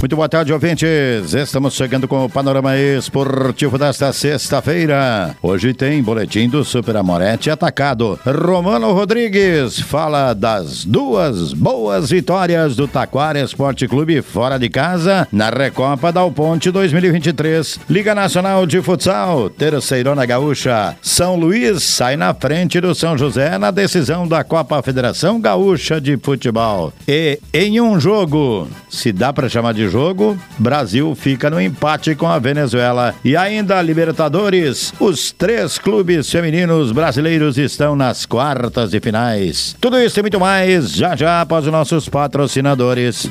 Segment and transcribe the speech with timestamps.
[0.00, 1.34] Muito boa tarde, ouvintes.
[1.34, 5.36] Estamos chegando com o panorama esportivo desta sexta-feira.
[5.42, 8.18] Hoje tem boletim do Super Amorete atacado.
[8.24, 15.50] Romano Rodrigues fala das duas boas vitórias do Taquara Esporte Clube fora de casa na
[15.50, 17.80] Recopa da Ponte 2023.
[17.90, 20.96] Liga Nacional de Futsal, Terceirona Gaúcha.
[21.02, 26.16] São Luís sai na frente do São José na decisão da Copa Federação Gaúcha de
[26.16, 26.90] Futebol.
[27.06, 32.26] E em um jogo, se dá para chamar de jogo, Brasil fica no empate com
[32.26, 33.14] a Venezuela.
[33.24, 39.76] E ainda Libertadores, os três clubes femininos brasileiros estão nas quartas de finais.
[39.80, 43.30] Tudo isso e muito mais já já após os nossos patrocinadores.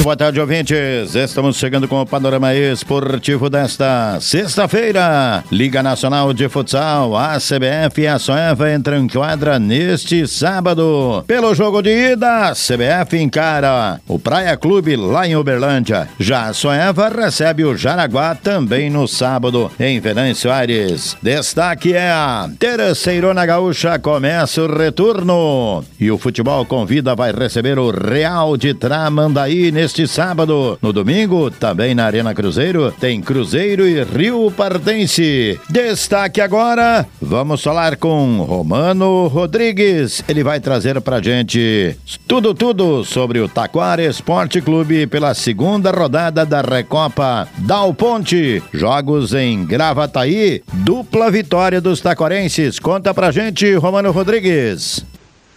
[0.00, 1.14] Muito boa tarde, ouvintes.
[1.14, 5.44] Estamos chegando com o panorama esportivo desta sexta-feira.
[5.52, 11.22] Liga Nacional de Futsal, a CBF e a Soeva entram em quadra neste sábado.
[11.26, 16.08] Pelo jogo de ida, a CBF encara o Praia Clube lá em Uberlândia.
[16.18, 21.14] Já a Soeva recebe o Jaraguá também no sábado em Venâncio Aires.
[21.22, 25.84] Destaque é a Terceirona Gaúcha começa o retorno.
[26.00, 30.78] E o futebol convida vai receber o Real de Tramandaí neste neste sábado.
[30.80, 35.58] No domingo, também na Arena Cruzeiro, tem Cruzeiro e Rio Pardense.
[35.68, 40.22] Destaque agora, vamos falar com Romano Rodrigues.
[40.28, 41.96] Ele vai trazer pra gente
[42.28, 48.62] tudo, tudo sobre o Taquara Esporte Clube pela segunda rodada da Recopa Dal Ponte.
[48.72, 52.78] Jogos em Gravataí, dupla vitória dos taquarenses.
[52.78, 55.04] Conta pra gente, Romano Rodrigues.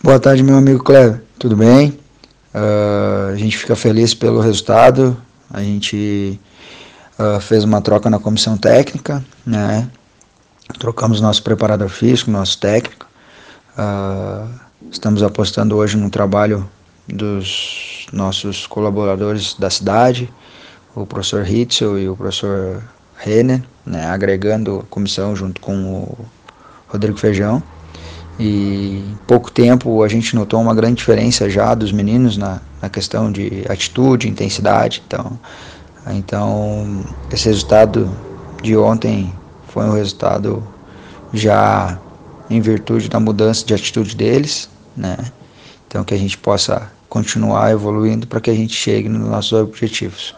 [0.01, 1.22] Boa tarde, meu amigo Cleber.
[1.38, 2.03] Tudo bem?
[2.53, 5.18] Uh, a gente fica feliz pelo resultado.
[5.52, 6.40] A gente
[7.18, 9.90] uh, fez uma troca na comissão técnica, né?
[10.80, 13.08] Trocamos nosso preparador físico, nosso técnico.
[13.78, 14.47] Uh,
[14.91, 16.69] estamos apostando hoje no trabalho
[17.08, 20.31] dos nossos colaboradores da cidade,
[20.96, 22.84] o professor Hitzel e o professor
[23.18, 24.06] Renner, né?
[24.06, 26.25] agregando a comissão junto com o
[26.88, 27.62] Rodrigo Feijão.
[28.39, 32.89] E em pouco tempo a gente notou uma grande diferença já dos meninos na, na
[32.89, 35.03] questão de atitude, intensidade.
[35.05, 35.39] Então,
[36.07, 38.09] então esse resultado
[38.61, 39.33] de ontem
[39.67, 40.63] foi um resultado
[41.33, 41.99] já
[42.49, 45.17] em virtude da mudança de atitude deles, né?
[45.88, 50.35] Então que a gente possa continuar evoluindo para que a gente chegue nos nossos objetivos.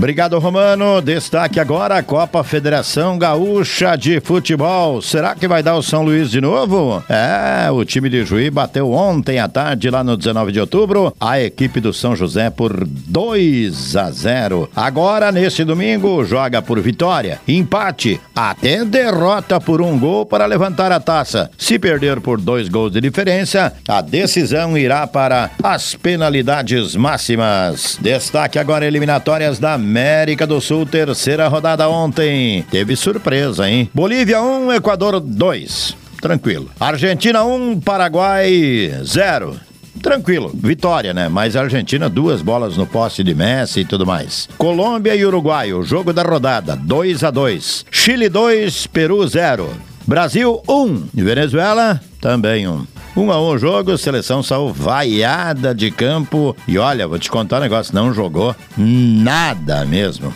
[0.00, 1.02] Obrigado, Romano.
[1.02, 5.02] Destaque agora a Copa Federação Gaúcha de Futebol.
[5.02, 7.04] Será que vai dar o São Luís de novo?
[7.06, 11.38] É, o time de Juí bateu ontem à tarde, lá no 19 de outubro, a
[11.38, 14.70] equipe do São José por 2 a 0.
[14.74, 20.98] Agora, nesse domingo, joga por vitória, empate, até derrota por um gol para levantar a
[20.98, 21.50] taça.
[21.58, 27.98] Se perder por dois gols de diferença, a decisão irá para as penalidades máximas.
[28.00, 32.64] Destaque agora eliminatórias da América do Sul, terceira rodada ontem.
[32.70, 33.90] Teve surpresa, hein?
[33.92, 35.96] Bolívia 1, um, Equador 2.
[36.22, 36.70] Tranquilo.
[36.78, 39.58] Argentina 1, um, Paraguai 0
[40.00, 41.28] tranquilo, vitória, né?
[41.28, 44.48] Mas a Argentina, duas bolas no poste de Messi e tudo mais.
[44.56, 49.68] Colômbia e Uruguai, o jogo da rodada, 2 a 2 Chile 2, Peru 0.
[50.06, 50.72] Brasil 1.
[50.72, 51.08] Um.
[51.12, 52.72] Venezuela também 1.
[52.72, 52.86] Um.
[53.20, 56.56] Um a um jogo, seleção saiu vaiada de campo.
[56.66, 60.34] E olha, vou te contar um negócio, não jogou nada mesmo.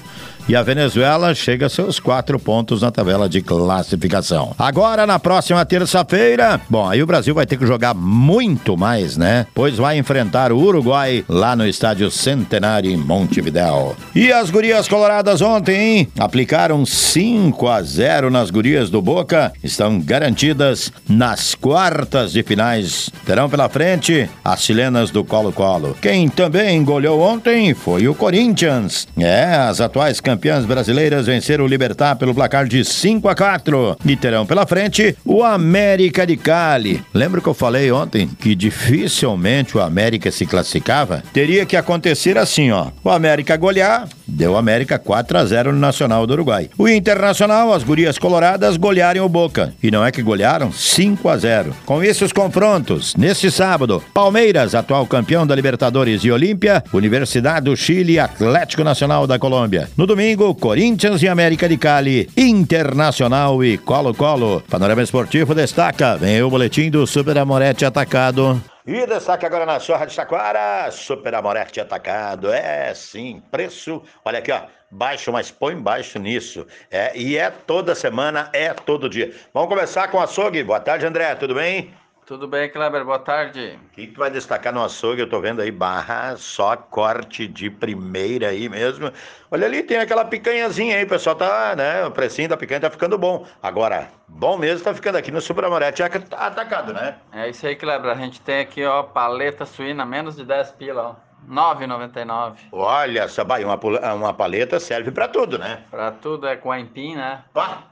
[0.48, 4.54] E a Venezuela chega a seus quatro pontos na tabela de classificação.
[4.58, 9.46] Agora, na próxima terça-feira, bom, aí o Brasil vai ter que jogar muito mais, né?
[9.54, 13.96] Pois vai enfrentar o Uruguai lá no estádio Centenário em Montevidéu.
[14.14, 16.08] E as gurias coloradas ontem, hein?
[16.18, 23.08] Aplicaram 5 a 0 nas gurias do Boca, estão garantidas nas quartas de finais.
[23.24, 25.96] Terão pela frente as chilenas do Colo-Colo.
[26.00, 29.08] Quem também goleou ontem foi o Corinthians.
[29.18, 30.33] É, as atuais campeãs
[30.66, 35.42] brasileiras venceram o Libertar pelo placar de 5 a 4 e terão pela frente o
[35.42, 37.02] América de Cali.
[37.12, 41.22] Lembra que eu falei ontem que dificilmente o América se classificava?
[41.32, 42.88] Teria que acontecer assim, ó.
[43.02, 46.70] O América golear, deu América 4 a 0 no Nacional do Uruguai.
[46.78, 49.72] O Internacional, as gurias coloradas golearem o Boca.
[49.82, 51.74] E não é que golearam 5 a 0.
[51.84, 57.76] Com isso os confrontos, neste sábado, Palmeiras, atual campeão da Libertadores e Olímpia, Universidade do
[57.76, 59.88] Chile, Atlético Nacional da Colômbia.
[59.96, 60.23] No domingo,
[60.58, 64.62] Corinthians e América de Cali, Internacional e Colo-Colo.
[64.70, 68.58] Panorama Esportivo destaca, vem o boletim do Super Amorete atacado.
[68.86, 72.50] E destaque agora na sua Rádio Taquara, Super Amorete atacado.
[72.50, 74.02] É sim, preço.
[74.24, 74.62] Olha aqui, ó.
[74.90, 76.66] Baixo, mas põe baixo nisso.
[76.90, 79.34] É, e é toda semana, é todo dia.
[79.52, 80.62] Vamos começar com o açougue.
[80.62, 81.34] Boa tarde, André.
[81.34, 81.92] Tudo bem?
[82.26, 83.04] Tudo bem, Kleber?
[83.04, 83.78] Boa tarde.
[83.84, 85.20] O que, que vai destacar no açougue?
[85.20, 89.12] Eu tô vendo aí barra, só corte de primeira aí mesmo.
[89.50, 92.02] Olha ali, tem aquela picanhazinha aí, o pessoal tá, né?
[92.06, 93.46] O precinho da picanha tá ficando bom.
[93.62, 97.18] Agora, bom mesmo tá ficando aqui no Supramorete atacado, né?
[97.30, 98.10] É isso aí, Kleber.
[98.10, 101.34] A gente tem aqui, ó, paleta suína, menos de 10 pila, ó.
[101.46, 102.56] 9,99.
[102.72, 105.84] Olha, essa uma, uma paleta serve para tudo, né?
[105.90, 107.44] Para tudo, é com aipim, né?
[107.52, 107.82] Pá.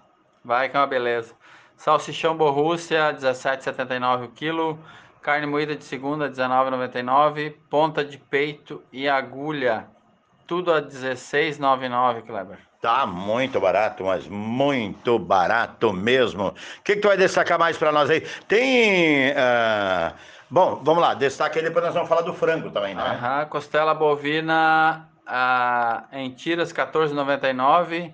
[0.42, 1.34] Vai que é uma beleza.
[1.82, 4.78] Salsichão Borrússia, 17,79 o quilo.
[5.20, 7.56] Carne moída de segunda, 19,99.
[7.68, 9.88] Ponta de peito e agulha,
[10.46, 12.58] tudo a 16,99, Kleber.
[12.80, 16.48] Tá muito barato, mas muito barato mesmo.
[16.50, 18.20] O que, que tu vai destacar mais para nós aí?
[18.46, 19.32] Tem.
[19.32, 20.14] Uh...
[20.48, 23.02] Bom, vamos lá, destaque aí, depois nós vamos falar do frango também, né?
[23.02, 28.12] Aham, costela bovina uh, em tiras, 14,99.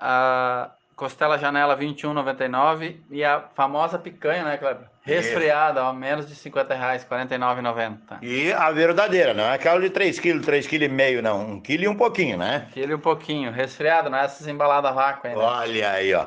[0.00, 4.86] Uh, Costela Janela 21,99 e a famosa picanha, né, Kleber?
[5.02, 8.18] Resfriada, ó, menos de 50 reais, 49,90.
[8.22, 11.54] E a verdadeira, não é aquela de 3 kg, 3 kg e meio, não.
[11.54, 12.68] 1 kg e um pouquinho, né?
[12.68, 13.50] 1 kg e um pouquinho.
[13.50, 15.42] Resfriada, não é essas embaladas vácuo aí, né?
[15.42, 16.26] Olha aí, ó.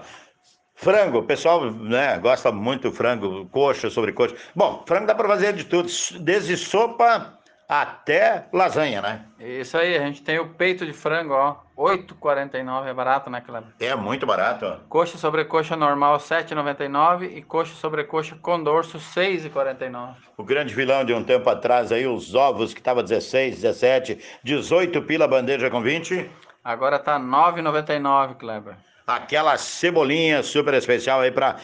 [0.75, 4.35] Frango, o pessoal né, gosta muito do frango, coxa sobre coxa.
[4.53, 5.87] Bom, frango dá para fazer de tudo,
[6.19, 9.25] desde sopa até lasanha, né?
[9.39, 13.69] Isso aí, a gente tem o peito de frango, ó, 8,49 é barato, né, Cleber?
[13.79, 14.65] É muito barato.
[14.65, 14.77] Ó.
[14.87, 20.15] Coxa sobre coxa normal 7,99 e coxa sobre coxa com dorso 6,49.
[20.37, 25.01] O grande vilão de um tempo atrás aí, os ovos que tava 16, 17, 18
[25.01, 26.29] pila bandeja com 20.
[26.63, 28.75] Agora tá 9,99, Kleber
[29.05, 31.57] aquela cebolinha super especial aí para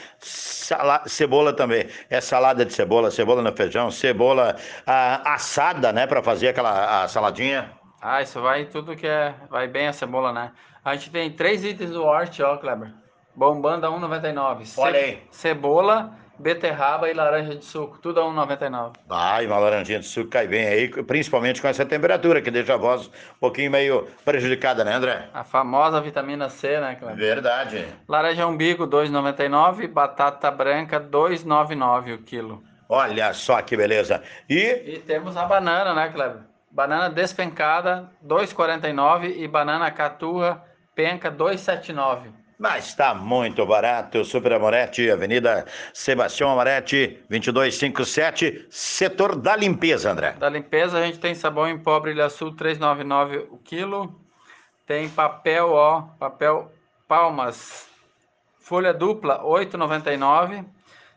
[1.08, 1.88] cebola também.
[2.10, 4.56] É salada de cebola, cebola no feijão, cebola
[4.86, 7.72] ah, assada, né, para fazer aquela saladinha.
[8.02, 10.52] Ah, isso vai tudo que é, vai bem a cebola, né?
[10.84, 12.92] A gente tem três itens do Hort, ó, Kleber.
[13.36, 14.74] Bombando a 1,99.
[14.78, 15.24] Olha aí.
[15.30, 18.94] Cebola, beterraba e laranja de suco, tudo a 1,99.
[19.10, 22.74] Ah, e uma laranjinha de suco cai bem aí, principalmente com essa temperatura, que deixa
[22.74, 25.30] a voz um pouquinho meio prejudicada, né, André?
[25.33, 27.18] A famosa vitamina C, né, Cleber?
[27.18, 27.86] Verdade.
[28.07, 32.63] Laranja umbigo, 2,99, batata branca, 2,99 o quilo.
[32.89, 34.22] Olha só que beleza.
[34.50, 34.95] E...
[34.95, 36.42] E temos a banana, né, Cleber?
[36.69, 40.63] Banana despencada, 2,49 e banana caturra
[40.96, 42.40] penca, 2,79.
[42.62, 44.24] Mas está muito barato.
[44.24, 45.65] Super Amoretti, Avenida
[45.96, 50.34] Sebastião Amoretti, 2257, setor da limpeza, André.
[50.34, 54.15] Da limpeza a gente tem sabão em pó Brilha Sul 399 o quilo.
[54.86, 56.72] Tem papel, ó, papel
[57.08, 57.88] Palmas,
[58.60, 60.63] folha dupla 8,99.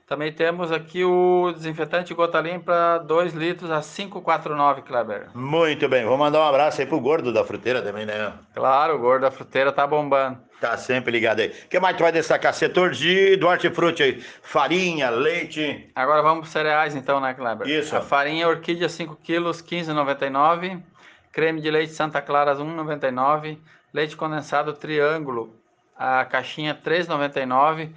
[0.07, 5.29] Também temos aqui o desinfetante gota limpa 2 litros a 5,49, Kleber.
[5.35, 8.35] Muito bem, vou mandar um abraço aí pro gordo da fruteira também, né?
[8.55, 10.39] Claro, o gordo da fruteira tá bombando.
[10.61, 11.49] Tá sempre ligado aí.
[11.49, 12.53] O que mais tu vai destacar?
[12.53, 14.21] Setor de do hortifruti aí.
[14.43, 15.91] Farinha, leite.
[15.95, 17.67] Agora vamos para cereais então, né, Kleber?
[17.67, 17.97] Isso.
[17.97, 20.83] A farinha orquídea 5 quilos, 15,99.
[21.33, 23.59] Creme de leite Santa Clara 1,99.
[23.93, 25.55] Leite condensado Triângulo,
[25.97, 27.91] a caixinha 3,99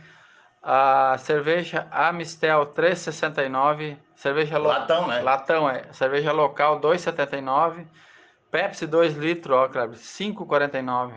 [0.69, 3.95] a cerveja Amistel 3,69.
[4.13, 4.67] Cerveja lo...
[4.67, 5.21] Latão, né?
[5.21, 5.85] Latão, é.
[5.93, 7.87] Cerveja local 2,79.
[8.51, 11.13] Pepsi 2 litros, ó, Kleber, 5,49.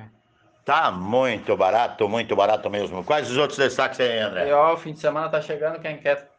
[0.65, 3.03] Tá muito barato, muito barato mesmo.
[3.03, 4.49] Quais os outros destaques aí, André?
[4.49, 6.31] E ó, o fim de semana tá chegando, quem quer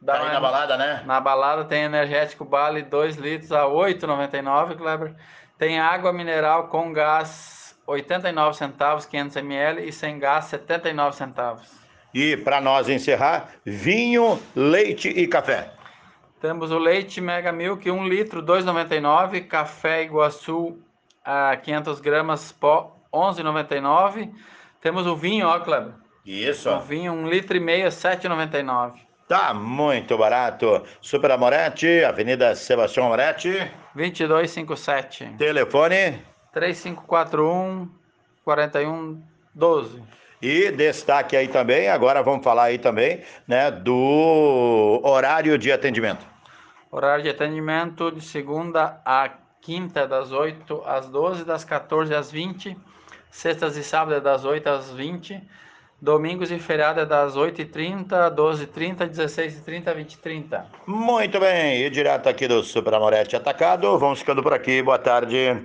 [0.00, 1.02] dar tá aí na balada, né?
[1.04, 5.16] Na balada tem energético Bale 2 litros a 8,99, Kleber.
[5.58, 11.81] Tem água mineral com gás 89 centavos, 500 ml e sem gás 79 centavos.
[12.14, 15.72] E para nós encerrar, vinho, leite e café.
[16.40, 20.76] Temos o leite Mega Milk 1 litro 2,99, café Iguaçu
[21.24, 24.30] a 500 gramas pó 11,99.
[24.80, 25.92] Temos o vinho, ó, Kleber.
[26.26, 26.70] Isso.
[26.70, 28.94] O vinho 1 litro e meio 7,99.
[29.28, 30.82] Tá muito barato.
[31.00, 33.52] Super Amoretti, Avenida Sebastião Amoretti.
[33.94, 35.34] 2257.
[35.38, 37.88] Telefone 3541
[38.44, 40.02] 4112.
[40.42, 46.26] E destaque aí também, agora vamos falar aí também, né, do horário de atendimento.
[46.90, 49.30] Horário de atendimento de segunda a
[49.60, 52.76] quinta, das 8 às 12, das 14 às 20.
[53.30, 55.40] Sextas e sábados, das 8 às 20.
[56.00, 60.64] Domingos e feriados, das 8h30, 12h30, 16h30, 20h30.
[60.84, 65.64] Muito bem, e direto aqui do Super Amorete Atacado, vamos ficando por aqui, boa tarde.